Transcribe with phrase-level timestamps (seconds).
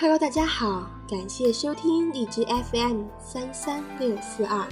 [0.00, 4.64] Hello，大家好，感谢收听荔枝 FM 三三六四二。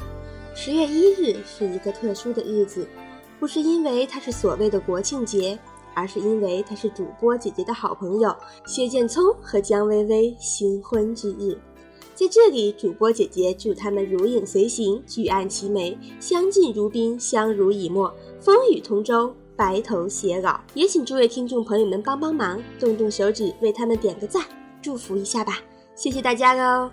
[0.55, 2.89] 十月一日是一个特殊的日子，
[3.41, 5.59] 不是因为它是所谓的国庆节，
[5.97, 8.33] 而是因为它是主播姐姐的好朋友
[8.69, 11.59] 薛建聪和姜薇薇新婚之日。
[12.15, 20.61] 在这里，主播姐姐祝他们如影随形，举案齐眉，相敬如宾，相濡以沫，风雨同舟，白头偕老。
[20.75, 24.45] 也请诸位听众朋友们帮帮忙，动动手指为他们点个赞，
[24.87, 25.59] 祝福一下吧，
[25.97, 26.89] 谢谢大家喽！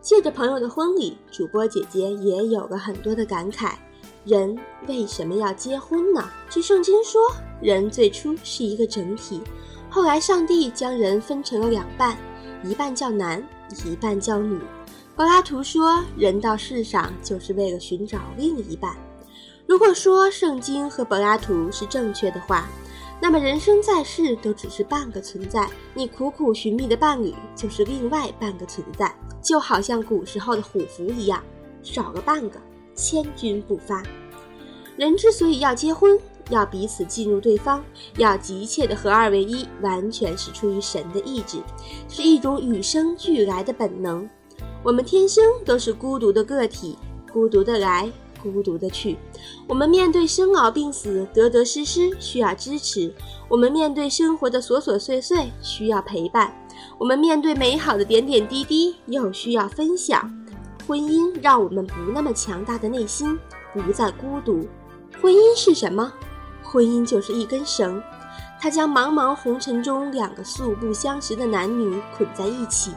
[0.00, 3.74] 借着朋友的婚礼，主播姐姐也有了很多的感慨：
[4.24, 4.58] 人
[4.88, 6.28] 为什么要结婚呢？
[6.50, 7.20] 据圣经说，
[7.62, 9.40] 人最初是一个整体，
[9.88, 12.18] 后来上帝将人分成了两半，
[12.64, 13.40] 一半叫男。
[13.84, 14.58] 一半叫女，
[15.14, 18.92] 柏拉图说，人到世上就是为了寻找另一半。
[19.68, 22.68] 如果说圣经和柏拉图是正确的话，
[23.22, 31.42] 那么人生在世都只是半个存在，你苦苦寻觅的伴侣就是另外半个存在，就好像古时候的虎符一样，
[31.82, 32.58] 少了半个，
[32.94, 34.02] 千钧不发。
[34.96, 37.84] 人之所以要结婚，要彼此进入对方，
[38.16, 41.58] 要急切的合二为一，完全是出于神的意志，
[42.08, 44.28] 是一种与生俱来的本能。
[44.82, 46.96] 我们天生都是孤独的个体，
[47.30, 48.10] 孤独的来，
[48.42, 49.16] 孤独的去。
[49.66, 53.12] 我们面对生老病死、得得失失，需要支持；
[53.48, 56.50] 我们面对生活的琐琐碎碎，需要陪伴；
[56.98, 60.30] 我们面对美好的点点滴滴，又需要分享。
[60.86, 63.38] 婚姻让我们不那么强大的内心，
[63.72, 64.66] 不再孤独。
[65.20, 66.12] 婚姻是什么？
[66.62, 68.02] 婚姻就是一根绳，
[68.60, 72.92] 它将茫茫红尘中两个素不相识的男女捆在一起，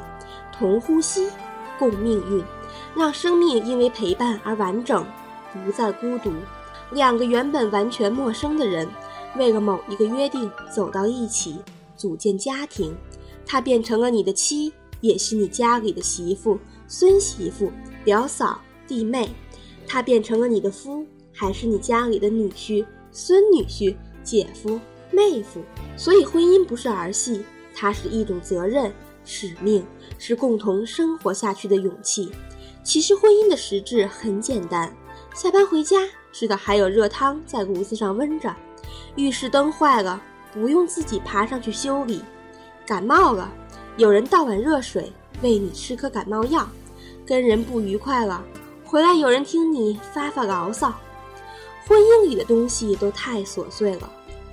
[0.52, 1.30] 同呼吸，
[1.78, 2.44] 共命运，
[2.96, 5.06] 让生命因为陪伴而完整，
[5.66, 6.32] 不再孤独。
[6.92, 8.88] 两个原本完全陌生的人，
[9.38, 11.58] 为了某一个约定走到一起，
[11.98, 12.96] 组建家庭。
[13.46, 14.72] 她变成了你的妻，
[15.02, 17.72] 也是你家里的媳妇、孙媳妇、
[18.04, 19.30] 表嫂、弟妹。
[19.86, 22.86] 他变成了你的夫，还是你家里的女婿？
[23.12, 23.94] 孙女婿、
[24.24, 24.80] 姐夫、
[25.12, 25.62] 妹夫，
[25.98, 27.44] 所以婚姻不是儿戏，
[27.76, 28.94] 它是一种责任、
[29.26, 29.86] 使命，
[30.18, 32.32] 是共同生活下去的勇气。
[32.82, 34.96] 其实婚姻的实质很简单：
[35.34, 35.98] 下班回家，
[36.32, 38.54] 知道还有热汤在炉子上温着；
[39.16, 40.22] 浴室灯坏了，
[40.54, 42.20] 不用自己爬上去修理；
[42.86, 43.52] 感冒了，
[43.98, 45.12] 有人倒碗热水
[45.42, 46.68] 喂你吃颗感冒药；
[47.26, 48.46] 跟人不愉快了，
[48.86, 50.94] 回来有人听你发发牢骚。
[51.88, 54.10] 婚姻里的东西都太琐碎了，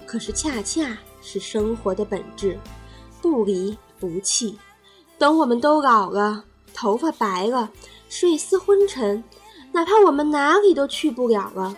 [0.06, 2.58] 可是恰恰是生活的本质，
[3.20, 4.58] 不离不弃。
[5.18, 7.70] 等我们都老了，头发白了，
[8.08, 9.22] 睡思昏沉，
[9.72, 11.76] 哪怕我们哪里都去不了了，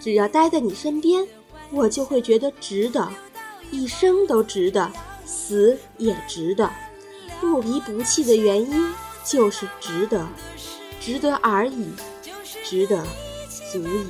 [0.00, 1.26] 只要待在你身边，
[1.70, 3.08] 我就会觉得值得，
[3.70, 4.90] 一生都值得，
[5.24, 6.70] 死也值得。
[7.40, 8.92] 不离不弃的原因
[9.24, 10.26] 就是值得，
[11.00, 11.92] 值得而已，
[12.62, 13.04] 值得
[13.72, 14.06] 足矣。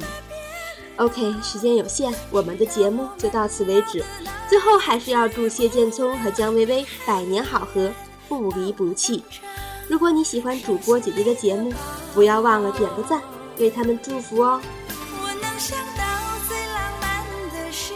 [0.96, 4.04] OK，时间有限，我们的节目就到此为止。
[4.48, 7.90] 最后还是要祝谢建聪和姜薇薇百年好合，
[8.28, 9.24] 不离不弃。
[9.88, 11.72] 如果你喜欢主播姐姐的节目，
[12.14, 13.20] 不要忘了点个赞
[13.58, 14.60] 为他们祝福哦。
[14.88, 16.04] 我能想到
[16.46, 17.92] 最浪漫的事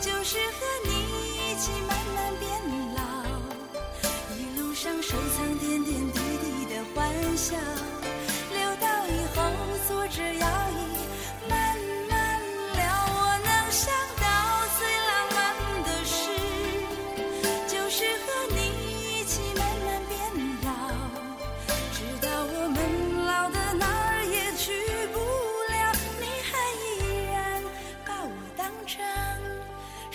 [0.00, 2.48] 就是和你一起慢慢变
[2.94, 3.00] 老。
[4.36, 6.96] 一路上收藏点点滴滴的欢
[7.36, 7.56] 笑
[8.52, 9.42] 留到以后
[9.88, 10.87] 坐着摇椅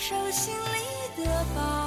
[0.06, 1.83] 手心里的宝。